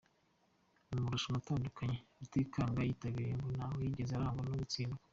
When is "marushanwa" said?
1.03-1.39